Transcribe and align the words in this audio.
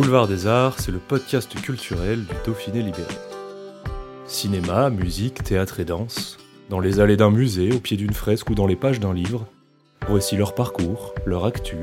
Boulevard 0.00 0.28
des 0.28 0.46
Arts, 0.46 0.80
c'est 0.80 0.92
le 0.92 0.98
podcast 0.98 1.54
culturel 1.60 2.20
du 2.20 2.34
Dauphiné 2.46 2.80
libéré. 2.80 3.12
Cinéma, 4.24 4.88
musique, 4.88 5.44
théâtre 5.44 5.78
et 5.78 5.84
danse, 5.84 6.38
dans 6.70 6.80
les 6.80 7.00
allées 7.00 7.18
d'un 7.18 7.30
musée, 7.30 7.70
au 7.70 7.80
pied 7.80 7.98
d'une 7.98 8.14
fresque 8.14 8.48
ou 8.48 8.54
dans 8.54 8.66
les 8.66 8.76
pages 8.76 8.98
d'un 8.98 9.12
livre, 9.12 9.46
voici 10.08 10.38
leur 10.38 10.54
parcours, 10.54 11.14
leur 11.26 11.44
actu, 11.44 11.76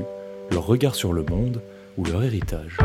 leur 0.50 0.66
regard 0.66 0.96
sur 0.96 1.12
le 1.12 1.22
monde 1.22 1.62
ou 1.96 2.04
leur 2.06 2.24
héritage. 2.24 2.78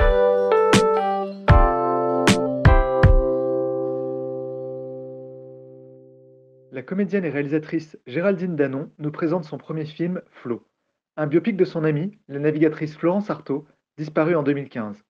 La 6.71 6.83
comédienne 6.83 7.25
et 7.25 7.31
réalisatrice 7.31 7.97
Géraldine 8.05 8.55
Danon 8.55 8.91
nous 8.99 9.11
présente 9.11 9.45
son 9.45 9.57
premier 9.57 9.85
film, 9.85 10.21
Flo, 10.29 10.63
un 11.17 11.25
biopic 11.25 11.57
de 11.57 11.65
son 11.65 11.83
amie, 11.85 12.19
la 12.27 12.37
navigatrice 12.37 12.95
Florence 12.95 13.31
Artaud, 13.31 13.65
disparue 13.97 14.35
en 14.35 14.43
2015. 14.43 15.03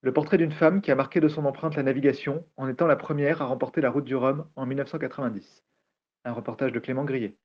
Le 0.00 0.12
portrait 0.12 0.38
d'une 0.38 0.52
femme 0.52 0.80
qui 0.80 0.92
a 0.92 0.94
marqué 0.94 1.18
de 1.18 1.26
son 1.26 1.44
empreinte 1.44 1.74
la 1.74 1.82
navigation 1.82 2.44
en 2.56 2.68
étant 2.68 2.86
la 2.86 2.94
première 2.94 3.42
à 3.42 3.46
remporter 3.46 3.80
la 3.80 3.90
route 3.90 4.04
du 4.04 4.14
Rhum 4.14 4.46
en 4.54 4.64
1990. 4.64 5.64
Un 6.24 6.32
reportage 6.32 6.70
de 6.70 6.78
Clément 6.78 7.04
Grillet. 7.04 7.36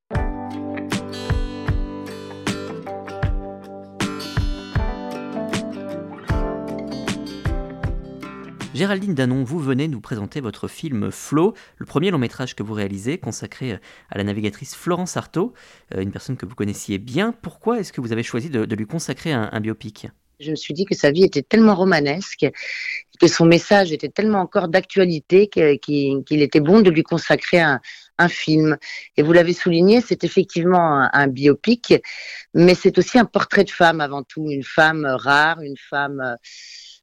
Géraldine 8.75 9.15
Danon, 9.15 9.43
vous 9.43 9.57
venez 9.57 9.87
nous 9.87 10.01
présenter 10.01 10.39
votre 10.39 10.67
film 10.67 11.09
Flo, 11.09 11.55
le 11.77 11.87
premier 11.87 12.11
long 12.11 12.19
métrage 12.19 12.55
que 12.55 12.61
vous 12.61 12.73
réalisez, 12.73 13.17
consacré 13.17 13.79
à 14.11 14.17
la 14.19 14.23
navigatrice 14.23 14.75
Florence 14.75 15.17
Artaud, 15.17 15.53
euh, 15.95 16.01
une 16.01 16.11
personne 16.11 16.37
que 16.37 16.45
vous 16.45 16.55
connaissiez 16.55 16.99
bien. 16.99 17.31
Pourquoi 17.31 17.79
est-ce 17.79 17.91
que 17.91 18.01
vous 18.01 18.11
avez 18.11 18.23
choisi 18.23 18.51
de, 18.51 18.75
lui 18.75 18.85
consacrer 18.85 19.31
un 19.33 19.59
biopic? 19.59 20.07
Je 20.43 20.51
me 20.51 20.55
suis 20.55 20.73
dit 20.73 20.85
que 20.85 20.95
sa 20.95 21.11
vie 21.11 21.23
était 21.23 21.41
tellement 21.41 21.75
romanesque, 21.75 22.45
que 23.19 23.27
son 23.27 23.45
message 23.45 23.91
était 23.91 24.09
tellement 24.09 24.39
encore 24.39 24.67
d'actualité 24.67 25.47
qu'il 25.47 26.41
était 26.41 26.59
bon 26.59 26.81
de 26.81 26.89
lui 26.89 27.03
consacrer 27.03 27.59
un, 27.59 27.79
film. 28.29 28.77
Et 29.17 29.21
vous 29.21 29.33
l'avez 29.33 29.51
souligné, 29.51 29.99
c'est 29.99 30.23
effectivement 30.23 31.09
un, 31.11 31.27
biopic, 31.27 31.93
mais 32.53 32.73
c'est 32.73 32.97
aussi 32.97 33.19
un 33.19 33.25
portrait 33.25 33.65
de 33.65 33.69
femme 33.69 33.99
avant 33.99 34.23
tout, 34.23 34.49
une 34.49 34.63
femme 34.63 35.05
rare, 35.05 35.59
une 35.61 35.75
femme 35.75 36.37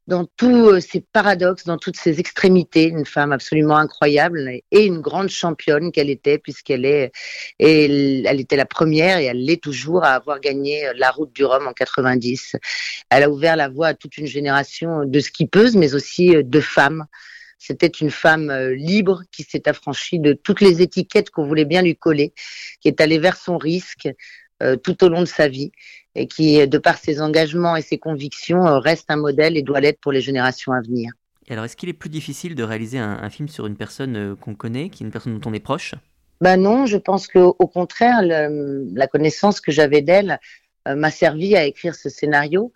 dans 0.07 0.25
tous 0.37 0.69
euh, 0.69 0.79
ses 0.79 1.01
paradoxes, 1.01 1.65
dans 1.65 1.77
toutes 1.77 1.97
ses 1.97 2.19
extrémités, 2.19 2.87
une 2.87 3.05
femme 3.05 3.31
absolument 3.31 3.77
incroyable 3.77 4.49
et 4.71 4.85
une 4.85 4.99
grande 4.99 5.29
championne 5.29 5.91
qu'elle 5.91 6.09
était, 6.09 6.37
puisqu'elle 6.37 6.85
est, 6.85 7.11
elle 7.59 8.39
était 8.39 8.55
la 8.55 8.65
première 8.65 9.19
et 9.19 9.25
elle 9.25 9.43
l'est 9.43 9.61
toujours 9.61 10.03
à 10.03 10.13
avoir 10.13 10.39
gagné 10.39 10.87
euh, 10.87 10.93
la 10.95 11.11
route 11.11 11.33
du 11.33 11.45
Rhum 11.45 11.67
en 11.67 11.73
90. 11.73 12.55
Elle 13.09 13.23
a 13.23 13.29
ouvert 13.29 13.55
la 13.55 13.69
voie 13.69 13.87
à 13.87 13.93
toute 13.93 14.17
une 14.17 14.27
génération 14.27 15.05
de 15.05 15.19
skippeuses, 15.19 15.75
mais 15.75 15.93
aussi 15.93 16.35
euh, 16.35 16.43
de 16.43 16.59
femmes. 16.59 17.05
C'était 17.63 17.85
une 17.85 18.09
femme 18.09 18.49
euh, 18.49 18.73
libre 18.73 19.21
qui 19.31 19.43
s'est 19.43 19.69
affranchie 19.69 20.17
de 20.17 20.33
toutes 20.33 20.61
les 20.61 20.81
étiquettes 20.81 21.29
qu'on 21.29 21.45
voulait 21.45 21.63
bien 21.63 21.83
lui 21.83 21.95
coller, 21.95 22.33
qui 22.79 22.87
est 22.87 22.99
allée 22.99 23.19
vers 23.19 23.37
son 23.37 23.59
risque 23.59 24.07
euh, 24.07 24.13
tout 24.83 25.03
au 25.03 25.09
long 25.09 25.21
de 25.21 25.25
sa 25.25 25.47
vie 25.47 25.71
et 26.15 26.27
qui, 26.27 26.67
de 26.67 26.77
par 26.77 26.97
ses 26.97 27.21
engagements 27.21 27.75
et 27.75 27.81
ses 27.81 27.97
convictions, 27.97 28.67
euh, 28.67 28.79
reste 28.79 29.05
un 29.09 29.15
modèle 29.17 29.55
et 29.57 29.61
doit 29.61 29.79
l'être 29.79 29.99
pour 30.01 30.11
les 30.11 30.21
générations 30.21 30.73
à 30.73 30.81
venir. 30.81 31.11
Et 31.47 31.53
alors, 31.53 31.65
est-ce 31.65 31.75
qu'il 31.75 31.89
est 31.89 31.93
plus 31.93 32.09
difficile 32.09 32.53
de 32.55 32.63
réaliser 32.63 32.99
un, 32.99 33.19
un 33.21 33.29
film 33.29 33.47
sur 33.47 33.65
une 33.67 33.75
personne 33.75 34.15
euh, 34.15 34.35
qu'on 34.35 34.55
connaît, 34.55 34.89
qui 34.89 35.03
est 35.03 35.05
une 35.05 35.11
personne 35.11 35.37
dont 35.37 35.49
on 35.49 35.53
est 35.53 35.59
proche? 35.59 35.95
Ben 36.41 36.57
non, 36.57 36.85
je 36.85 36.97
pense 36.97 37.27
que 37.27 37.39
au 37.39 37.67
contraire, 37.67 38.21
le- 38.21 38.89
la 38.93 39.07
connaissance 39.07 39.61
que 39.61 39.71
j'avais 39.71 40.01
d'elle 40.01 40.39
euh, 40.87 40.95
m'a 40.95 41.11
servi 41.11 41.55
à 41.55 41.65
écrire 41.65 41.95
ce 41.95 42.09
scénario. 42.09 42.73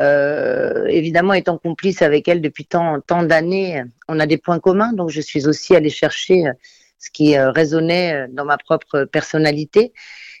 Euh, 0.00 0.86
évidemment, 0.86 1.34
étant 1.34 1.56
complice 1.56 2.02
avec 2.02 2.26
elle 2.26 2.40
depuis 2.40 2.66
tant, 2.66 3.00
tant 3.00 3.22
d'années, 3.22 3.84
on 4.08 4.18
a 4.18 4.26
des 4.26 4.38
points 4.38 4.58
communs, 4.58 4.92
donc 4.92 5.10
je 5.10 5.20
suis 5.20 5.46
aussi 5.46 5.76
allée 5.76 5.90
chercher 5.90 6.48
euh, 6.48 6.52
ce 6.98 7.10
qui 7.10 7.36
euh, 7.36 7.50
résonnait 7.52 8.12
euh, 8.14 8.26
dans 8.30 8.44
ma 8.44 8.58
propre 8.58 9.04
personnalité. 9.04 9.92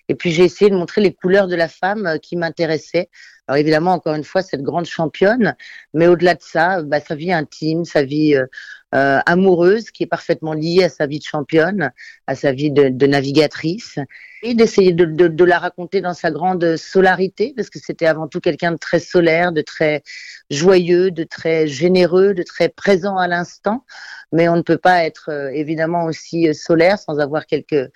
Et 0.08 0.14
puis 0.14 0.32
j'ai 0.32 0.44
essayé 0.44 0.70
de 0.70 0.76
montrer 0.76 1.00
les 1.00 1.12
couleurs 1.12 1.48
de 1.48 1.56
la 1.56 1.68
femme 1.68 2.06
euh, 2.06 2.18
qui 2.18 2.36
m'intéressaient. 2.36 3.08
Alors 3.46 3.58
évidemment, 3.58 3.92
encore 3.92 4.14
une 4.14 4.24
fois, 4.24 4.42
cette 4.42 4.62
grande 4.62 4.86
championne, 4.86 5.54
mais 5.92 6.06
au-delà 6.06 6.34
de 6.34 6.42
ça, 6.42 6.82
bah, 6.82 7.00
sa 7.00 7.14
vie 7.14 7.32
intime, 7.32 7.84
sa 7.84 8.02
vie 8.02 8.34
euh, 8.36 8.46
euh, 8.94 9.20
amoureuse 9.26 9.90
qui 9.90 10.04
est 10.04 10.06
parfaitement 10.06 10.54
liée 10.54 10.84
à 10.84 10.88
sa 10.88 11.06
vie 11.06 11.18
de 11.18 11.24
championne, 11.24 11.92
à 12.26 12.36
sa 12.36 12.52
vie 12.52 12.70
de, 12.70 13.06
navigatrice, 13.06 13.98
et 14.42 14.54
d'essayer 14.54 14.92
de, 14.92 15.04
de, 15.04 15.28
de 15.28 15.44
la 15.44 15.58
raconter 15.58 16.00
dans 16.00 16.14
sa 16.14 16.30
grande 16.30 16.76
solarité, 16.76 17.52
parce 17.54 17.68
que 17.68 17.78
c'était 17.78 18.06
avant 18.06 18.28
tout 18.28 18.40
quelqu'un 18.40 18.72
de 18.72 18.78
très 18.78 19.00
solaire, 19.00 19.52
de 19.52 19.62
très 19.62 20.02
joyeux, 20.48 21.10
de 21.10 21.24
très 21.24 21.66
généreux, 21.66 22.32
de 22.32 22.42
très 22.44 22.70
présent 22.70 23.18
à 23.18 23.28
l'instant. 23.28 23.84
Mais 24.32 24.48
on 24.48 24.56
ne 24.56 24.62
peut 24.62 24.78
pas 24.78 25.04
être 25.04 25.28
euh, 25.30 25.50
évidemment 25.50 26.04
aussi 26.04 26.48
euh, 26.48 26.54
solaire 26.54 26.98
sans 26.98 27.18
avoir 27.18 27.44
quelques 27.46 27.90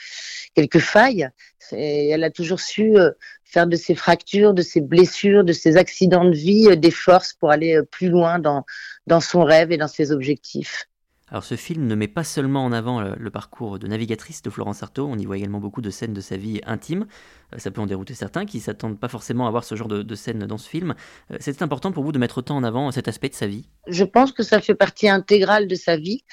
quelques 0.54 0.78
failles. 0.78 1.28
C'est- 1.59 2.09
Elle 2.09 2.25
a 2.25 2.30
toujours 2.30 2.60
su 2.60 2.97
euh, 2.98 3.10
faire 3.48 3.66
de 3.66 3.76
ses 3.76 3.94
fractures, 3.94 4.54
de 4.54 4.62
ses 4.62 4.81
blessures, 4.81 5.44
de 5.44 5.53
ses 5.53 5.76
accidents 5.76 6.25
de 6.25 6.36
vie 6.36 6.69
euh, 6.69 6.76
des 6.76 6.91
forces 6.91 7.32
pour 7.34 7.50
aller 7.50 7.76
euh, 7.76 7.82
plus 7.82 8.09
loin 8.09 8.38
dans 8.38 8.64
dans 9.06 9.20
son 9.20 9.42
rêve 9.44 9.72
et 9.72 9.78
dans 9.78 9.88
ses 9.88 10.12
objectifs. 10.12 10.86
Alors, 11.31 11.44
ce 11.44 11.56
film 11.56 11.86
ne 11.86 11.94
met 11.94 12.09
pas 12.09 12.25
seulement 12.25 12.64
en 12.64 12.72
avant 12.72 13.03
le, 13.03 13.14
le 13.19 13.31
parcours 13.31 13.78
de 13.78 13.86
navigatrice 13.86 14.41
de 14.41 14.48
Florence 14.48 14.82
Artaud, 14.82 15.06
on 15.06 15.19
y 15.19 15.26
voit 15.26 15.36
également 15.36 15.60
beaucoup 15.60 15.82
de 15.82 15.91
scènes 15.91 16.14
de 16.14 16.22
sa 16.22 16.38
vie 16.38 16.60
intime. 16.64 17.06
Euh, 17.53 17.59
ça 17.59 17.70
peut 17.70 17.82
en 17.82 17.86
dérouter 17.86 18.14
certains 18.14 18.47
qui 18.47 18.60
s'attendent 18.60 18.98
pas 18.98 19.09
forcément 19.09 19.47
à 19.47 19.50
voir 19.50 19.65
ce 19.65 19.75
genre 19.75 19.88
de, 19.88 20.03
de 20.03 20.15
scènes 20.15 20.47
dans 20.47 20.56
ce 20.56 20.69
film. 20.69 20.94
Euh, 21.30 21.36
C'était 21.38 21.62
important 21.62 21.92
pour 21.92 22.03
vous 22.03 22.12
de 22.12 22.19
mettre 22.19 22.38
autant 22.38 22.56
en 22.56 22.65
avant 22.65 22.91
cet 22.92 23.09
aspect 23.09 23.28
de 23.28 23.34
sa 23.34 23.47
vie? 23.47 23.69
Je 23.88 24.04
pense 24.04 24.32
que 24.32 24.42
ça 24.42 24.60
fait 24.60 24.75
partie 24.75 25.09
intégrale 25.09 25.69
de 25.69 25.75
sa 25.75 25.98
vie 25.98 26.25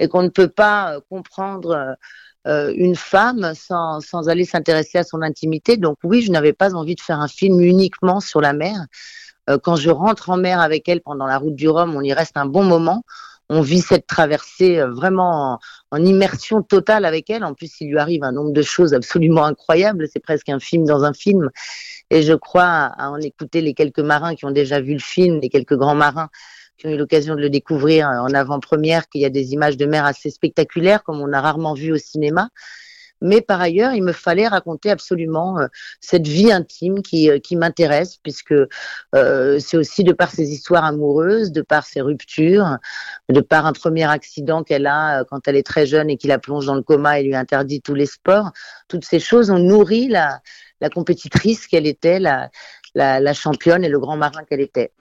et 0.00 0.08
qu'on 0.08 0.22
ne 0.22 0.28
peut 0.28 0.48
pas 0.48 0.96
euh, 0.96 1.00
comprendre 1.08 1.96
euh, 2.46 2.72
une 2.76 2.96
femme 2.96 3.52
sans, 3.54 4.00
sans 4.00 4.28
aller 4.28 4.44
s'intéresser 4.44 4.98
à 4.98 5.04
son 5.04 5.22
intimité. 5.22 5.76
Donc 5.76 5.98
oui, 6.04 6.22
je 6.22 6.32
n'avais 6.32 6.52
pas 6.52 6.74
envie 6.74 6.94
de 6.94 7.00
faire 7.00 7.20
un 7.20 7.28
film 7.28 7.60
uniquement 7.60 8.20
sur 8.20 8.40
la 8.40 8.52
mer. 8.52 8.86
Euh, 9.48 9.58
quand 9.58 9.76
je 9.76 9.90
rentre 9.90 10.30
en 10.30 10.36
mer 10.36 10.60
avec 10.60 10.88
elle 10.88 11.00
pendant 11.00 11.26
la 11.26 11.38
route 11.38 11.54
du 11.54 11.68
Rhum, 11.68 11.94
on 11.94 12.02
y 12.02 12.12
reste 12.12 12.36
un 12.36 12.46
bon 12.46 12.64
moment. 12.64 13.02
On 13.52 13.62
vit 13.62 13.80
cette 13.80 14.06
traversée 14.06 14.78
euh, 14.78 14.90
vraiment 14.90 15.54
en, 15.54 15.58
en 15.90 16.04
immersion 16.04 16.62
totale 16.62 17.04
avec 17.04 17.28
elle. 17.30 17.44
En 17.44 17.54
plus, 17.54 17.80
il 17.80 17.90
lui 17.90 17.98
arrive 17.98 18.22
un 18.24 18.32
nombre 18.32 18.52
de 18.52 18.62
choses 18.62 18.94
absolument 18.94 19.44
incroyables. 19.44 20.06
C'est 20.12 20.20
presque 20.20 20.48
un 20.48 20.60
film 20.60 20.84
dans 20.84 21.04
un 21.04 21.12
film. 21.12 21.50
Et 22.10 22.22
je 22.22 22.32
crois, 22.32 22.64
à 22.64 23.10
en 23.10 23.20
écouter 23.20 23.60
les 23.60 23.74
quelques 23.74 24.00
marins 24.00 24.34
qui 24.34 24.44
ont 24.44 24.50
déjà 24.50 24.80
vu 24.80 24.94
le 24.94 25.00
film, 25.00 25.40
les 25.40 25.48
quelques 25.48 25.76
grands 25.76 25.94
marins 25.94 26.28
qui 26.80 26.86
ont 26.86 26.90
eu 26.90 26.96
l'occasion 26.96 27.34
de 27.34 27.40
le 27.40 27.50
découvrir 27.50 28.08
en 28.08 28.32
avant-première, 28.32 29.08
qu'il 29.08 29.20
y 29.20 29.26
a 29.26 29.30
des 29.30 29.52
images 29.52 29.76
de 29.76 29.84
mer 29.84 30.06
assez 30.06 30.30
spectaculaires, 30.30 31.04
comme 31.04 31.20
on 31.20 31.32
a 31.32 31.40
rarement 31.40 31.74
vu 31.74 31.92
au 31.92 31.98
cinéma. 31.98 32.48
Mais 33.22 33.42
par 33.42 33.60
ailleurs, 33.60 33.92
il 33.92 34.02
me 34.02 34.12
fallait 34.12 34.48
raconter 34.48 34.90
absolument 34.90 35.58
euh, 35.58 35.66
cette 36.00 36.26
vie 36.26 36.50
intime 36.50 37.02
qui, 37.02 37.30
euh, 37.30 37.38
m'intéresse, 37.52 38.16
puisque 38.16 38.54
euh, 39.14 39.58
c'est 39.58 39.76
aussi 39.76 40.04
de 40.04 40.12
par 40.12 40.30
ses 40.30 40.50
histoires 40.50 40.84
amoureuses, 40.84 41.52
de 41.52 41.60
par 41.60 41.84
ses 41.84 42.00
ruptures, 42.00 42.78
de 43.28 43.40
par 43.42 43.66
un 43.66 43.74
premier 43.74 44.08
accident 44.08 44.62
qu'elle 44.62 44.86
a 44.86 45.20
euh, 45.20 45.24
quand 45.28 45.46
elle 45.48 45.56
est 45.56 45.66
très 45.66 45.84
jeune 45.84 46.08
et 46.08 46.16
qui 46.16 46.28
la 46.28 46.38
plonge 46.38 46.64
dans 46.64 46.74
le 46.74 46.82
coma 46.82 47.20
et 47.20 47.24
lui 47.24 47.34
interdit 47.34 47.82
tous 47.82 47.94
les 47.94 48.06
sports. 48.06 48.52
Toutes 48.88 49.04
ces 49.04 49.20
choses 49.20 49.50
ont 49.50 49.58
nourri 49.58 50.08
la, 50.08 50.40
compétitrice 50.94 51.66
qu'elle 51.66 51.86
était, 51.86 52.20
la 52.20 53.34
championne 53.34 53.84
et 53.84 53.90
le 53.90 53.98
grand 53.98 54.16
marin 54.16 54.44
qu'elle 54.48 54.62
était. 54.62 54.92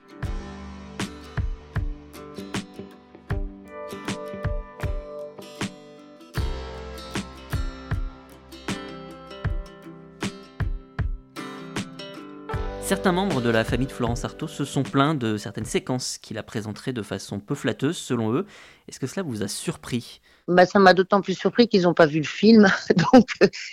Certains 12.89 13.11
membres 13.11 13.39
de 13.39 13.51
la 13.51 13.63
famille 13.63 13.85
de 13.85 13.91
Florence 13.91 14.25
Artaud 14.25 14.47
se 14.47 14.65
sont 14.65 14.81
plaints 14.81 15.13
de 15.13 15.37
certaines 15.37 15.63
séquences 15.65 16.17
qu'il 16.17 16.39
a 16.39 16.43
présentées 16.43 16.91
de 16.91 17.03
façon 17.03 17.39
peu 17.39 17.53
flatteuse 17.53 17.95
selon 17.95 18.33
eux. 18.33 18.47
Est-ce 18.87 18.99
que 18.99 19.05
cela 19.05 19.21
vous 19.21 19.43
a 19.43 19.47
surpris? 19.47 20.21
Bah, 20.47 20.65
ça 20.65 20.79
m'a 20.79 20.95
d'autant 20.95 21.21
plus 21.21 21.37
surpris 21.37 21.67
qu'ils 21.67 21.83
n'ont 21.83 21.93
pas 21.93 22.07
vu 22.07 22.17
le 22.17 22.25
film. 22.25 22.67
Donc 23.13 23.27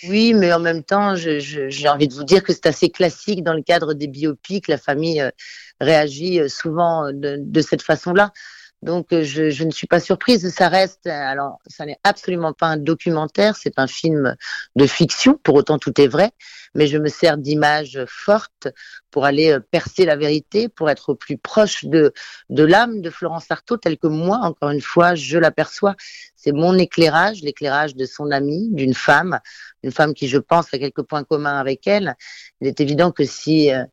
oui, 0.06 0.34
mais 0.34 0.52
en 0.52 0.60
même 0.60 0.82
temps, 0.82 1.14
j'ai 1.16 1.88
envie 1.88 2.08
de 2.08 2.12
vous 2.12 2.24
dire 2.24 2.42
que 2.42 2.52
c'est 2.52 2.66
assez 2.66 2.90
classique 2.90 3.42
dans 3.42 3.54
le 3.54 3.62
cadre 3.62 3.94
des 3.94 4.06
biopics. 4.06 4.68
La 4.68 4.76
famille 4.76 5.24
réagit 5.80 6.50
souvent 6.50 7.10
de, 7.10 7.60
cette 7.62 7.80
façon-là. 7.80 8.34
Donc, 8.82 9.14
euh, 9.14 9.24
je, 9.24 9.48
je, 9.48 9.64
ne 9.64 9.70
suis 9.70 9.86
pas 9.86 9.98
surprise. 9.98 10.46
Ça 10.54 10.68
reste, 10.68 11.06
alors, 11.06 11.58
ça 11.66 11.86
n'est 11.86 11.98
absolument 12.04 12.52
pas 12.52 12.66
un 12.66 12.76
documentaire, 12.76 13.56
c'est 13.56 13.78
un 13.78 13.86
film 13.86 14.36
de 14.76 14.86
fiction. 14.86 15.40
Pour 15.42 15.54
autant, 15.54 15.78
tout 15.78 15.98
est 15.98 16.06
vrai. 16.06 16.32
Mais 16.76 16.86
je 16.86 16.98
me 16.98 17.08
sers 17.08 17.38
d'images 17.38 18.04
fortes 18.06 18.68
pour 19.10 19.24
aller 19.24 19.52
euh, 19.52 19.60
percer 19.60 20.04
la 20.04 20.14
vérité, 20.14 20.68
pour 20.68 20.90
être 20.90 21.14
plus 21.14 21.38
proche 21.38 21.84
de, 21.84 22.12
de 22.50 22.62
l'âme 22.62 23.00
de 23.00 23.10
Florence 23.10 23.50
Artaud, 23.50 23.78
telle 23.78 23.98
que 23.98 24.06
moi, 24.06 24.38
encore 24.42 24.70
une 24.70 24.80
fois, 24.80 25.14
je 25.14 25.38
l'aperçois. 25.38 25.96
C'est 26.36 26.52
mon 26.52 26.78
éclairage, 26.78 27.42
l'éclairage 27.42 27.96
de 27.96 28.04
son 28.04 28.30
amie, 28.30 28.68
d'une 28.70 28.94
femme, 28.94 29.40
une 29.82 29.90
femme 29.90 30.14
qui, 30.14 30.28
je 30.28 30.38
pense, 30.38 30.72
a 30.72 30.78
quelques 30.78 31.02
points 31.02 31.24
communs 31.24 31.58
avec 31.58 31.86
elle. 31.86 32.14
Il 32.60 32.68
est 32.68 32.80
évident 32.80 33.10
que 33.10 33.24
si 33.24 33.72
euh, 33.72 33.84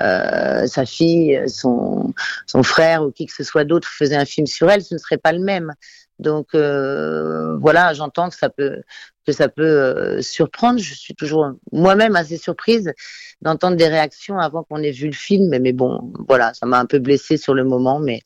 euh 0.00 0.66
sa 0.66 0.84
fille, 0.84 1.42
son, 1.46 2.12
son 2.46 2.62
frère 2.62 3.02
ou 3.04 3.12
qui 3.12 3.26
que 3.26 3.32
ce 3.32 3.44
soit 3.44 3.64
d'autre 3.64 3.88
faisait 3.88 4.16
un 4.16 4.24
film 4.24 4.46
sur 4.46 4.70
elle, 4.70 4.82
ce 4.82 4.94
ne 4.94 4.98
serait 4.98 5.18
pas 5.18 5.32
le 5.32 5.40
même. 5.40 5.72
Donc 6.18 6.54
euh, 6.54 7.56
voilà, 7.58 7.94
j'entends 7.94 8.28
que 8.28 8.36
ça 8.36 8.48
peut 8.48 8.82
que 9.26 9.32
ça 9.32 9.48
peut 9.48 9.62
euh, 9.62 10.22
surprendre. 10.22 10.78
Je 10.80 10.94
suis 10.94 11.14
toujours 11.14 11.52
moi-même 11.70 12.16
assez 12.16 12.36
surprise 12.36 12.92
d'entendre 13.40 13.76
des 13.76 13.88
réactions 13.88 14.38
avant 14.38 14.64
qu'on 14.64 14.82
ait 14.82 14.90
vu 14.90 15.06
le 15.06 15.12
film. 15.12 15.56
Mais, 15.60 15.72
bon, 15.72 16.12
voilà, 16.28 16.54
ça 16.54 16.66
m'a 16.66 16.78
un 16.78 16.86
peu 16.86 16.98
blessée 16.98 17.36
sur 17.36 17.54
le 17.54 17.64
moment. 17.64 18.00
Mais 18.00 18.22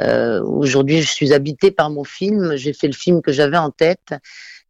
euh, 0.00 0.42
aujourd'hui, 0.42 1.00
je 1.00 1.10
suis 1.10 1.32
habitée 1.32 1.70
par 1.70 1.90
mon 1.90 2.04
film. 2.04 2.56
J'ai 2.56 2.72
fait 2.72 2.88
le 2.88 2.94
film 2.94 3.22
que 3.22 3.32
j'avais 3.32 3.56
en 3.56 3.70
tête. 3.70 4.14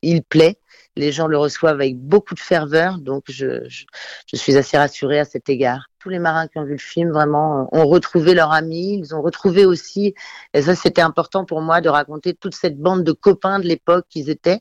Il 0.02 0.22
plaît. 0.22 0.58
Les 0.96 1.12
gens 1.12 1.26
le 1.26 1.38
reçoivent 1.38 1.76
avec 1.76 1.96
beaucoup 1.96 2.34
de 2.34 2.40
ferveur, 2.40 2.98
donc 2.98 3.24
je, 3.28 3.68
je, 3.68 3.84
je 4.26 4.36
suis 4.36 4.56
assez 4.56 4.76
rassurée 4.76 5.20
à 5.20 5.24
cet 5.24 5.48
égard. 5.48 5.86
Tous 5.98 6.08
les 6.08 6.18
marins 6.18 6.48
qui 6.48 6.58
ont 6.58 6.64
vu 6.64 6.72
le 6.72 6.78
film, 6.78 7.10
vraiment, 7.10 7.68
ont 7.72 7.86
retrouvé 7.86 8.34
leur 8.34 8.52
ami. 8.52 8.98
Ils 8.98 9.14
ont 9.14 9.22
retrouvé 9.22 9.64
aussi, 9.64 10.14
et 10.54 10.62
ça 10.62 10.74
c'était 10.74 11.02
important 11.02 11.44
pour 11.44 11.60
moi, 11.60 11.80
de 11.80 11.88
raconter 11.88 12.34
toute 12.34 12.54
cette 12.54 12.78
bande 12.78 13.04
de 13.04 13.12
copains 13.12 13.58
de 13.58 13.66
l'époque 13.66 14.06
qu'ils 14.08 14.30
étaient. 14.30 14.60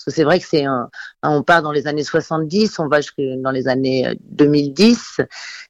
Parce 0.00 0.04
que 0.06 0.10
c'est 0.12 0.24
vrai 0.24 0.40
que 0.40 0.46
c'est 0.46 0.64
un, 0.64 0.88
on 1.22 1.42
part 1.42 1.60
dans 1.60 1.72
les 1.72 1.86
années 1.86 2.04
70, 2.04 2.78
on 2.78 2.88
va 2.88 3.02
jusque 3.02 3.20
dans 3.20 3.50
les 3.50 3.68
années 3.68 4.16
2010, 4.30 5.16
euh, 5.20 5.24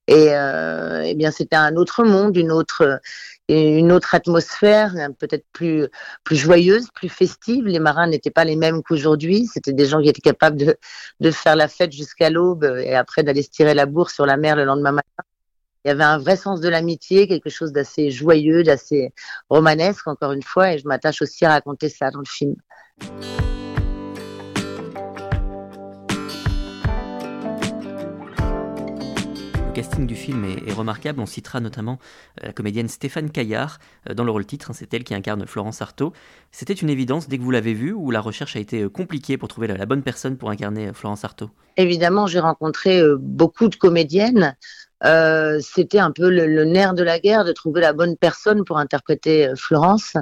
et 0.06 0.35
euh, 0.37 1.02
eh 1.05 1.14
bien 1.17 1.32
c'était 1.32 1.56
un 1.56 1.75
autre 1.75 2.05
monde, 2.05 2.37
une 2.37 2.52
autre, 2.52 3.00
une 3.50 3.93
autre 3.93 4.14
atmosphère, 4.14 4.94
peut-être 5.19 5.44
plus 5.52 5.88
plus 6.25 6.37
joyeuse, 6.37 6.88
plus 6.94 7.08
festive. 7.08 7.67
Les 7.67 7.79
marins 7.79 8.06
n'étaient 8.06 8.31
pas 8.31 8.44
les 8.44 8.56
mêmes 8.56 8.82
qu'aujourd'hui. 8.82 9.47
C'était 9.52 9.73
des 9.73 9.87
gens 9.87 10.00
qui 10.00 10.08
étaient 10.08 10.20
capables 10.20 10.56
de, 10.56 10.76
de 11.20 11.31
faire 11.31 11.56
la 11.56 11.69
fête 11.69 11.93
jusqu'à 11.93 12.31
l'aube 12.31 12.64
et 12.64 12.94
après 12.94 13.23
d'aller 13.23 13.43
se 13.43 13.50
tirer 13.50 13.75
la 13.75 13.87
bourre 13.87 14.11
sur 14.11 14.26
la 14.26 14.37
mer 14.37 14.56
le 14.56 14.64
lendemain 14.64 14.93
matin. 14.93 15.23
Il 15.85 15.88
y 15.88 15.91
avait 15.91 16.05
un 16.05 16.19
vrai 16.19 16.37
sens 16.37 16.61
de 16.61 16.69
l'amitié, 16.69 17.26
quelque 17.26 17.49
chose 17.49 17.73
d'assez 17.73 18.11
joyeux, 18.11 18.62
d'assez 18.62 19.14
romanesque, 19.49 20.06
encore 20.08 20.32
une 20.32 20.43
fois, 20.43 20.75
et 20.75 20.79
je 20.79 20.87
m'attache 20.87 21.23
aussi 21.23 21.47
à 21.47 21.50
raconter 21.50 21.88
ça 21.88 22.11
dans 22.11 22.19
le 22.19 22.26
film. 22.26 22.55
Le 29.70 29.76
casting 29.76 30.05
du 30.05 30.17
film 30.17 30.44
est, 30.44 30.72
remarquable. 30.72 31.20
On 31.20 31.26
citera 31.26 31.61
notamment 31.61 32.00
euh, 32.40 32.46
la 32.46 32.52
comédienne 32.52 32.88
Stéphane 32.88 33.31
Caillard 33.31 33.78
euh, 34.08 34.14
dans 34.14 34.25
le 34.25 34.32
rôle 34.32 34.44
titre. 34.44 34.69
Hein, 34.69 34.75
c'est 34.75 34.93
elle 34.93 35.05
qui 35.05 35.14
incarne 35.14 35.46
Florence 35.46 35.81
Artaud. 35.81 36.12
C'était 36.50 36.72
une 36.72 36.90
évidence 36.90 37.28
dès 37.28 37.38
que 37.38 37.44
vous 37.44 37.52
l'avez 37.52 37.72
vue 37.72 37.93
ou 37.93 38.11
la 38.11 38.20
recherche 38.20 38.56
a 38.56 38.58
été 38.58 38.82
euh, 38.82 38.88
compliquée 38.88 39.38
pour 39.38 39.46
trouver 39.46 39.69
la, 39.69 39.87
bonne 39.87 40.02
personne 40.02 40.37
pour 40.37 40.50
incarner 40.50 40.90
Florence 40.93 41.25
Artaud? 41.25 41.50
Évidemment, 41.76 42.26
j'ai 42.26 42.40
rencontré 42.40 43.00
beaucoup 43.20 43.69
de 43.69 43.76
comédiennes. 43.76 44.56
C'était 45.61 46.00
un 46.00 46.11
peu 46.11 46.28
le, 46.31 46.64
nerf 46.64 46.94
de 46.94 47.05
la 47.05 47.20
guerre 47.20 47.44
de 47.44 47.52
trouver 47.52 47.81
la 47.81 47.93
bonne 47.93 48.16
personne 48.16 48.64
pour 48.64 48.78
interpréter 48.78 49.52
Florence. 49.55 50.16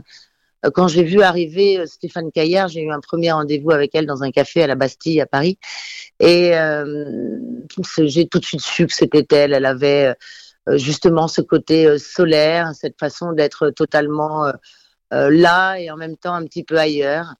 Euh, 0.64 0.70
quand 0.70 0.88
j'ai 0.88 1.04
vu 1.04 1.22
arriver 1.22 1.78
euh, 1.78 1.86
Stéphane 1.86 2.32
Caillard, 2.32 2.68
j'ai 2.68 2.82
eu 2.82 2.90
un 2.90 3.00
premier 3.00 3.32
rendez-vous 3.32 3.70
avec 3.70 3.94
elle 3.94 4.06
dans 4.06 4.22
un 4.22 4.30
café 4.30 4.62
à 4.62 4.66
la 4.66 4.74
Bastille 4.74 5.20
à 5.20 5.26
Paris. 5.26 5.58
Et 6.20 6.56
euh, 6.56 7.38
j'ai 7.98 8.26
tout 8.26 8.38
de 8.38 8.44
suite 8.44 8.60
su 8.60 8.86
que 8.86 8.92
c'était 8.92 9.26
elle. 9.30 9.52
Elle 9.52 9.66
avait 9.66 10.14
justement 10.74 11.28
ce 11.28 11.40
côté 11.40 11.98
solaire, 11.98 12.72
cette 12.74 12.98
façon 12.98 13.32
d'être 13.32 13.70
totalement 13.70 14.52
là 15.10 15.76
et 15.76 15.90
en 15.90 15.96
même 15.96 16.16
temps 16.16 16.34
un 16.34 16.44
petit 16.44 16.64
peu 16.64 16.76
ailleurs. 16.76 17.34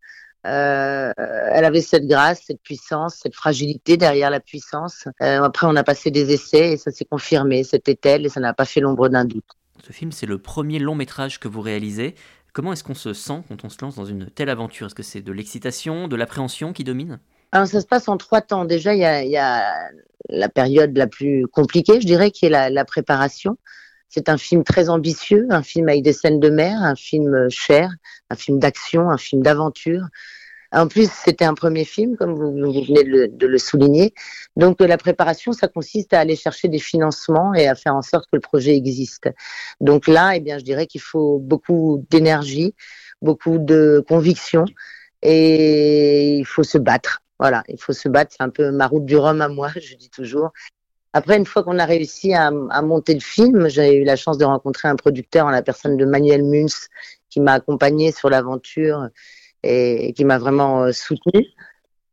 Elle 0.44 1.64
avait 1.64 1.82
cette 1.82 2.06
grâce, 2.06 2.42
cette 2.46 2.62
puissance, 2.62 3.16
cette 3.22 3.34
fragilité 3.34 3.96
derrière 3.96 4.30
la 4.30 4.40
puissance. 4.40 5.08
Après, 5.20 5.66
on 5.66 5.76
a 5.76 5.84
passé 5.84 6.10
des 6.10 6.32
essais 6.32 6.72
et 6.72 6.76
ça 6.76 6.90
s'est 6.90 7.04
confirmé. 7.04 7.64
C'était 7.64 7.98
elle 8.04 8.24
et 8.24 8.28
ça 8.28 8.40
n'a 8.40 8.54
pas 8.54 8.64
fait 8.64 8.80
l'ombre 8.80 9.08
d'un 9.08 9.24
doute. 9.24 9.44
Ce 9.86 9.92
film, 9.92 10.12
c'est 10.12 10.26
le 10.26 10.38
premier 10.38 10.78
long 10.78 10.94
métrage 10.94 11.38
que 11.38 11.48
vous 11.48 11.60
réalisez. 11.60 12.14
Comment 12.52 12.72
est-ce 12.72 12.84
qu'on 12.84 12.94
se 12.94 13.12
sent 13.12 13.42
quand 13.48 13.64
on 13.64 13.68
se 13.68 13.78
lance 13.80 13.96
dans 13.96 14.04
une 14.04 14.30
telle 14.30 14.48
aventure? 14.48 14.86
Est-ce 14.86 14.94
que 14.94 15.02
c'est 15.02 15.20
de 15.20 15.32
l'excitation, 15.32 16.08
de 16.08 16.16
l'appréhension 16.16 16.72
qui 16.72 16.84
domine? 16.84 17.18
Alors, 17.52 17.66
ça 17.66 17.80
se 17.80 17.86
passe 17.86 18.08
en 18.08 18.16
trois 18.16 18.40
temps. 18.40 18.64
Déjà, 18.64 18.94
il 18.94 19.00
y 19.30 19.36
a, 19.36 19.90
la 20.28 20.48
période 20.48 20.96
la 20.96 21.06
plus 21.06 21.46
compliquée, 21.46 22.00
je 22.00 22.06
dirais, 22.06 22.30
qui 22.30 22.46
est 22.46 22.70
la, 22.70 22.84
préparation. 22.84 23.56
C'est 24.08 24.28
un 24.28 24.38
film 24.38 24.64
très 24.64 24.88
ambitieux, 24.88 25.46
un 25.50 25.62
film 25.62 25.88
avec 25.88 26.02
des 26.02 26.12
scènes 26.12 26.40
de 26.40 26.50
mer, 26.50 26.82
un 26.82 26.94
film 26.94 27.48
cher, 27.50 27.90
un 28.30 28.36
film 28.36 28.58
d'action, 28.58 29.10
un 29.10 29.18
film 29.18 29.42
d'aventure, 29.42 30.06
en 30.72 30.86
plus, 30.86 31.10
c'était 31.10 31.46
un 31.46 31.54
premier 31.54 31.84
film, 31.84 32.16
comme 32.16 32.34
vous, 32.34 32.52
venez 32.52 33.28
de 33.28 33.46
le, 33.46 33.58
souligner. 33.58 34.12
Donc, 34.56 34.80
la 34.80 34.98
préparation, 34.98 35.52
ça 35.52 35.66
consiste 35.66 36.12
à 36.12 36.20
aller 36.20 36.36
chercher 36.36 36.68
des 36.68 36.78
financements 36.78 37.54
et 37.54 37.66
à 37.66 37.74
faire 37.74 37.94
en 37.94 38.02
sorte 38.02 38.24
que 38.24 38.36
le 38.36 38.40
projet 38.40 38.76
existe. 38.76 39.30
Donc 39.80 40.06
là, 40.06 40.32
eh 40.36 40.40
bien, 40.40 40.58
je 40.58 40.64
dirais 40.64 40.86
qu'il 40.86 41.00
faut 41.00 41.38
beaucoup 41.38 42.04
d'énergie, 42.10 42.74
beaucoup 43.22 43.58
de 43.58 44.04
conviction 44.06 44.66
et 45.22 46.36
il 46.36 46.44
faut 46.44 46.64
se 46.64 46.76
battre. 46.76 47.22
Voilà, 47.38 47.62
il 47.68 47.80
faut 47.80 47.94
se 47.94 48.08
battre. 48.08 48.34
C'est 48.36 48.44
un 48.44 48.50
peu 48.50 48.70
ma 48.70 48.86
route 48.86 49.06
du 49.06 49.16
Rhum 49.16 49.40
à 49.40 49.48
moi, 49.48 49.70
je 49.80 49.94
dis 49.94 50.10
toujours. 50.10 50.52
Après, 51.14 51.38
une 51.38 51.46
fois 51.46 51.64
qu'on 51.64 51.78
a 51.78 51.86
réussi 51.86 52.34
à, 52.34 52.48
à 52.48 52.82
monter 52.82 53.14
le 53.14 53.20
film, 53.20 53.68
j'ai 53.68 53.96
eu 53.96 54.04
la 54.04 54.16
chance 54.16 54.36
de 54.36 54.44
rencontrer 54.44 54.88
un 54.88 54.96
producteur 54.96 55.46
en 55.46 55.50
la 55.50 55.62
personne 55.62 55.96
de 55.96 56.04
Manuel 56.04 56.44
Muns 56.44 56.88
qui 57.30 57.40
m'a 57.40 57.54
accompagné 57.54 58.12
sur 58.12 58.28
l'aventure 58.28 59.08
et, 59.68 60.12
qui 60.14 60.24
m'a 60.24 60.38
vraiment 60.38 60.84
euh, 60.84 60.92
soutenue. 60.92 61.46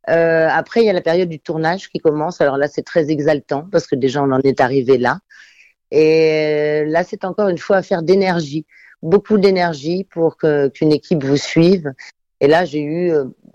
Euh, 0.08 0.48
après, 0.50 0.82
il 0.82 0.86
y 0.86 0.90
a 0.90 0.92
la 0.92 1.00
période 1.00 1.28
du 1.28 1.40
tournage 1.40 1.88
qui 1.88 1.98
commence. 1.98 2.40
Alors 2.40 2.56
là, 2.58 2.68
c'est 2.68 2.82
très 2.82 3.10
exaltant 3.10 3.66
parce 3.70 3.86
que 3.86 3.96
déjà, 3.96 4.22
on 4.22 4.30
en 4.30 4.40
est 4.40 4.60
arrivé 4.60 4.98
là. 4.98 5.18
Et 5.90 6.84
euh, 6.84 6.84
là, 6.86 7.02
c'est 7.02 7.24
encore 7.24 7.48
une 7.48 7.58
fois 7.58 7.78
affaire 7.78 8.02
d'énergie, 8.02 8.66
beaucoup 9.02 9.38
d'énergie 9.38 10.04
pour 10.04 10.36
qu'une 10.36 10.92
équipe 10.92 11.24
vous 11.24 11.36
suive. 11.36 11.92
Et 12.40 12.48
là, 12.48 12.64
j'ai 12.64 12.82
eu 12.82 13.12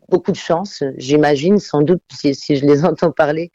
beaucoup 0.10 0.31
de 0.31 0.38
chance, 0.38 0.84
j'imagine, 0.98 1.60
sans 1.60 1.81
doute, 1.81 2.01
si, 2.12 2.34
si, 2.34 2.55
je 2.55 2.65
les 2.65 2.84
entends 2.86 3.12
parler, 3.12 3.51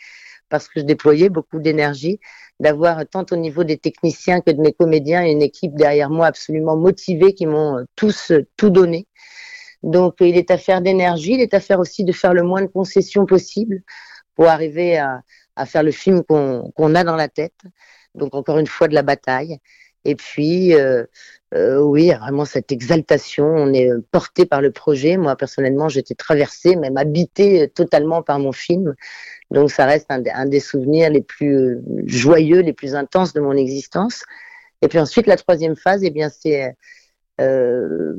parce 0.49 0.69
que 0.69 0.81
je 0.81 0.85
déployais 0.85 1.29
beaucoup 1.29 1.59
d'énergie, 1.59 2.21
d'avoir 2.61 3.07
tant 3.07 3.27
au 3.31 3.37
niveau 3.37 3.65
des 3.65 3.77
techniciens 3.77 4.41
que 4.41 4.53
de 4.53 4.61
mes 4.61 4.73
comédiens 4.73 5.25
une 5.25 5.43
équipe 5.43 5.75
derrière 5.75 6.09
moi 6.09 6.27
absolument 6.27 6.77
motivée 6.77 7.35
qui 7.35 7.47
m'ont 7.47 7.85
tous 7.97 8.33
tout 8.57 8.71
donné. 8.71 9.07
Donc, 9.87 10.17
il 10.19 10.37
est 10.37 10.51
affaire 10.51 10.83
d'énergie, 10.83 11.35
il 11.35 11.41
est 11.41 11.55
affaire 11.55 11.79
aussi 11.79 12.03
de 12.03 12.11
faire 12.11 12.35
le 12.35 12.43
moins 12.43 12.61
de 12.61 12.67
concessions 12.67 13.25
possible 13.25 13.83
pour 14.35 14.49
arriver 14.49 14.99
à, 14.99 15.23
faire 15.65 15.85
le 15.85 15.93
film 15.93 16.25
qu'on 16.25 16.95
a 16.97 17.05
dans 17.05 17.15
la 17.15 17.29
tête. 17.29 17.55
Donc, 18.17 18.35
encore 18.35 18.59
une 18.59 18.67
fois, 18.67 18.89
de 18.89 18.95
la 18.95 19.03
bataille. 19.03 19.59
Et 20.05 20.17
puis, 20.17 20.75
euh, 20.75 21.05
euh, 21.55 21.79
oui, 21.79 22.11
vraiment 22.11 22.45
cette 22.45 22.73
exaltation. 22.73 23.47
On 23.47 23.73
est 23.73 23.89
porté 24.11 24.45
par 24.45 24.61
le 24.61 24.73
projet. 24.73 25.17
Moi, 25.17 25.37
personnellement, 25.37 25.89
j'étais 25.89 26.17
traversée, 26.17 26.75
même 26.75 26.97
habitée 26.97 27.69
totalement 27.69 28.23
par 28.23 28.41
mon 28.41 28.53
film. 28.53 28.97
Donc, 29.53 29.71
ça 29.71 29.87
reste 29.87 30.07
un, 30.11 30.21
un, 30.35 30.47
des 30.47 30.61
souvenirs 30.61 31.11
les 31.11 31.23
plus 31.23 31.81
joyeux, 32.07 32.61
les 32.61 32.73
plus 32.73 32.97
intenses 32.97 33.33
de 33.35 33.41
mon 33.41 33.53
existence. 33.53 34.25
Et 34.83 34.89
puis 34.89 34.99
ensuite, 34.99 35.29
la 35.29 35.37
troisième 35.37 35.77
phase, 35.77 36.03
eh 36.03 36.11
bien, 36.11 36.29
c'est 36.29 36.75
euh, 37.41 38.15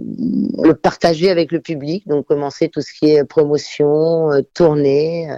le 0.63 0.73
partager 0.73 1.31
avec 1.31 1.51
le 1.51 1.59
public, 1.59 2.07
donc 2.07 2.27
commencer 2.27 2.69
tout 2.69 2.81
ce 2.81 2.93
qui 2.93 3.11
est 3.11 3.23
promotion, 3.23 4.31
euh, 4.31 4.41
tournée, 4.53 5.31
euh, 5.31 5.37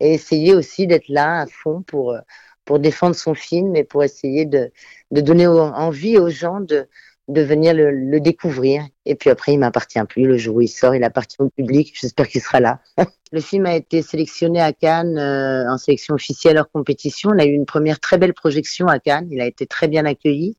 et 0.00 0.14
essayer 0.14 0.54
aussi 0.54 0.88
d'être 0.88 1.08
là 1.08 1.42
à 1.42 1.46
fond 1.46 1.82
pour 1.82 2.16
pour 2.64 2.78
défendre 2.78 3.16
son 3.16 3.34
film 3.34 3.76
et 3.76 3.84
pour 3.84 4.04
essayer 4.04 4.46
de, 4.46 4.70
de 5.10 5.20
donner 5.20 5.46
envie 5.48 6.16
aux 6.18 6.30
gens 6.30 6.60
de, 6.60 6.86
de 7.28 7.42
venir 7.42 7.74
le, 7.74 7.90
le, 7.90 8.20
découvrir. 8.20 8.84
Et 9.04 9.16
puis 9.16 9.30
après, 9.30 9.52
il 9.52 9.58
m'appartient 9.58 10.02
plus. 10.08 10.26
Le 10.26 10.38
jour 10.38 10.56
où 10.56 10.60
il 10.60 10.68
sort, 10.68 10.94
il 10.94 11.02
appartient 11.04 11.40
au 11.40 11.48
public. 11.50 11.92
J'espère 12.00 12.28
qu'il 12.28 12.40
sera 12.40 12.60
là. 12.60 12.80
le 13.32 13.40
film 13.40 13.66
a 13.66 13.74
été 13.74 14.02
sélectionné 14.02 14.60
à 14.60 14.72
Cannes 14.72 15.18
en 15.18 15.76
sélection 15.76 16.14
officielle 16.14 16.56
hors 16.58 16.70
compétition. 16.70 17.30
On 17.34 17.38
a 17.38 17.44
eu 17.44 17.52
une 17.52 17.66
première 17.66 17.98
très 17.98 18.16
belle 18.16 18.34
projection 18.34 18.86
à 18.86 19.00
Cannes. 19.00 19.28
Il 19.30 19.40
a 19.40 19.46
été 19.46 19.66
très 19.66 19.88
bien 19.88 20.04
accueilli. 20.04 20.56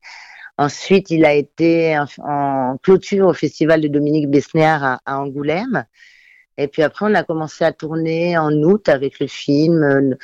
Ensuite, 0.56 1.10
il 1.10 1.24
a 1.24 1.34
été 1.34 1.98
en 2.18 2.76
clôture 2.82 3.26
au 3.26 3.34
festival 3.34 3.80
de 3.80 3.88
Dominique 3.88 4.30
Besnéard 4.30 5.00
à, 5.04 5.18
Angoulême. 5.18 5.84
Et 6.56 6.68
puis 6.68 6.82
après, 6.82 7.06
on 7.08 7.14
a 7.14 7.24
commencé 7.24 7.64
à 7.64 7.72
tourner 7.72 8.38
en 8.38 8.52
août 8.52 8.88
avec 8.88 9.18
le 9.18 9.26
film 9.26 9.82
euh, 9.82 10.14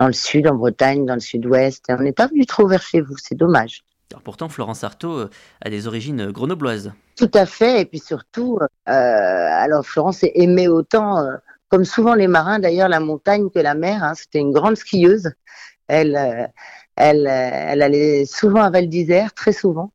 dans 0.00 0.06
le 0.06 0.14
sud, 0.14 0.46
en 0.46 0.54
Bretagne, 0.54 1.04
dans 1.04 1.14
le 1.14 1.20
sud-ouest. 1.20 1.84
On 1.90 2.02
n'est 2.02 2.12
pas 2.12 2.26
venu 2.26 2.46
trop 2.46 2.66
vers 2.66 2.80
chez 2.80 3.02
vous, 3.02 3.16
c'est 3.18 3.34
dommage. 3.34 3.84
Alors 4.10 4.22
pourtant, 4.22 4.48
Florence 4.48 4.82
Artaud 4.82 5.18
euh, 5.18 5.30
a 5.60 5.68
des 5.68 5.86
origines 5.86 6.30
grenobloises. 6.30 6.92
Tout 7.16 7.30
à 7.34 7.46
fait, 7.46 7.82
et 7.82 7.84
puis 7.84 8.00
surtout, 8.00 8.58
euh, 8.60 8.68
alors 8.88 9.86
Florence 9.86 10.24
aimait 10.34 10.66
autant, 10.66 11.18
euh, 11.18 11.36
comme 11.68 11.84
souvent 11.84 12.14
les 12.14 12.26
marins 12.26 12.58
d'ailleurs, 12.58 12.88
la 12.88 13.00
montagne 13.00 13.50
que 13.50 13.60
la 13.60 13.74
mer. 13.74 14.02
Hein. 14.02 14.14
C'était 14.14 14.40
une 14.40 14.52
grande 14.52 14.76
skieuse. 14.76 15.30
Elle, 15.86 16.16
euh, 16.16 16.46
elle, 16.96 17.26
elle 17.26 17.82
allait 17.82 18.24
souvent 18.26 18.62
à 18.62 18.70
Val 18.70 18.88
d'Isère, 18.88 19.34
très 19.34 19.52
souvent. 19.52 19.92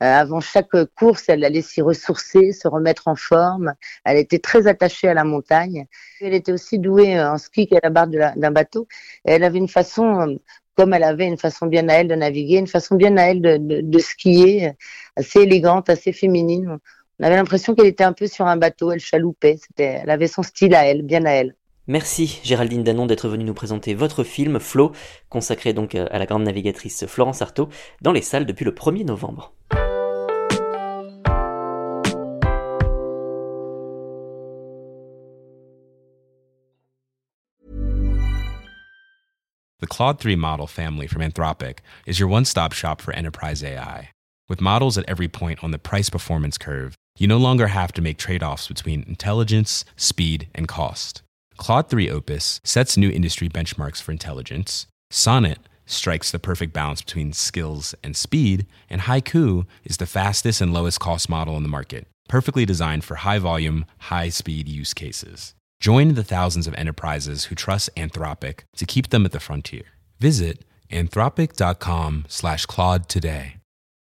avant 0.00 0.40
chaque 0.40 0.70
course, 0.96 1.24
elle 1.28 1.44
allait 1.44 1.62
s'y 1.62 1.82
ressourcer, 1.82 2.52
se 2.52 2.68
remettre 2.68 3.08
en 3.08 3.16
forme. 3.16 3.74
Elle 4.04 4.18
était 4.18 4.38
très 4.40 4.66
attachée 4.68 5.08
à 5.08 5.14
la 5.14 5.24
montagne. 5.24 5.86
Elle 6.20 6.34
était 6.34 6.52
aussi 6.52 6.78
douée 6.78 7.20
en 7.20 7.38
ski 7.38 7.68
qu'à 7.68 7.80
la 7.82 7.90
barre 7.90 8.08
d'un 8.08 8.50
bateau. 8.52 8.88
Et 9.26 9.32
elle 9.32 9.44
avait 9.44 9.58
une 9.58 9.68
façon 9.68 10.38
comme 10.76 10.94
elle 10.94 11.02
avait 11.04 11.26
une 11.26 11.38
façon 11.38 11.66
bien 11.66 11.88
à 11.88 11.94
elle 11.94 12.08
de 12.08 12.14
naviguer, 12.14 12.58
une 12.58 12.68
façon 12.68 12.94
bien 12.96 13.16
à 13.16 13.24
elle 13.24 13.42
de, 13.42 13.56
de, 13.58 13.80
de 13.82 13.98
skier, 13.98 14.72
assez 15.16 15.40
élégante, 15.40 15.90
assez 15.90 16.12
féminine. 16.12 16.78
On 17.18 17.24
avait 17.24 17.36
l'impression 17.36 17.74
qu'elle 17.74 17.86
était 17.86 18.04
un 18.04 18.12
peu 18.12 18.28
sur 18.28 18.46
un 18.46 18.56
bateau, 18.56 18.92
elle 18.92 19.00
chaloupait, 19.00 19.56
c'était, 19.58 20.00
elle 20.02 20.10
avait 20.10 20.28
son 20.28 20.44
style 20.44 20.74
à 20.76 20.86
elle, 20.86 21.02
bien 21.02 21.24
à 21.26 21.32
elle. 21.32 21.56
Merci 21.88 22.38
Géraldine 22.44 22.84
Danon 22.84 23.06
d'être 23.06 23.30
venue 23.30 23.44
nous 23.44 23.54
présenter 23.54 23.94
votre 23.94 24.22
film 24.22 24.60
Flo, 24.60 24.92
consacré 25.30 25.72
donc 25.72 25.94
à 25.94 26.18
la 26.18 26.26
grande 26.26 26.42
navigatrice 26.42 27.06
Florence 27.06 27.40
Artaud, 27.40 27.70
dans 28.02 28.12
les 28.12 28.20
salles 28.20 28.44
depuis 28.44 28.66
le 28.66 28.72
1er 28.72 29.06
novembre. 29.06 29.54
The 39.80 39.86
Claude 39.88 40.18
3 40.18 40.36
model 40.36 40.66
family 40.66 41.06
from 41.06 41.22
Anthropic 41.22 41.78
is 42.06 42.20
your 42.20 42.28
one 42.30 42.44
stop 42.44 42.74
shop 42.74 43.00
for 43.00 43.14
enterprise 43.14 43.64
AI. 43.64 44.10
With 44.50 44.60
models 44.60 44.98
at 44.98 45.08
every 45.08 45.28
point 45.28 45.64
on 45.64 45.70
the 45.70 45.78
price 45.78 46.10
performance 46.10 46.58
curve, 46.58 46.94
you 47.18 47.26
no 47.26 47.38
longer 47.38 47.68
have 47.68 47.92
to 47.92 48.02
make 48.02 48.18
trade 48.18 48.42
offs 48.42 48.68
between 48.68 49.06
intelligence, 49.08 49.86
speed, 49.96 50.48
and 50.54 50.68
cost. 50.68 51.22
Claude 51.58 51.90
3 51.90 52.08
Opus 52.08 52.60
sets 52.64 52.96
new 52.96 53.10
industry 53.10 53.48
benchmarks 53.48 54.00
for 54.00 54.12
intelligence. 54.12 54.86
Sonnet 55.10 55.58
strikes 55.84 56.30
the 56.30 56.38
perfect 56.38 56.72
balance 56.72 57.02
between 57.02 57.32
skills 57.32 57.94
and 58.02 58.16
speed. 58.16 58.66
And 58.88 59.02
Haiku 59.02 59.66
is 59.84 59.96
the 59.96 60.06
fastest 60.06 60.60
and 60.60 60.72
lowest 60.72 61.00
cost 61.00 61.28
model 61.28 61.56
in 61.56 61.64
the 61.64 61.68
market, 61.68 62.06
perfectly 62.28 62.64
designed 62.64 63.04
for 63.04 63.16
high 63.16 63.38
volume, 63.38 63.84
high 63.98 64.28
speed 64.28 64.68
use 64.68 64.94
cases. 64.94 65.54
Join 65.80 66.14
the 66.14 66.24
thousands 66.24 66.66
of 66.66 66.74
enterprises 66.74 67.44
who 67.44 67.54
trust 67.54 67.90
Anthropic 67.96 68.60
to 68.76 68.86
keep 68.86 69.10
them 69.10 69.24
at 69.24 69.32
the 69.32 69.40
frontier. 69.40 69.84
Visit 70.18 70.64
anthropic.com 70.90 72.24
slash 72.28 72.66
Claude 72.66 73.08
today. 73.08 73.57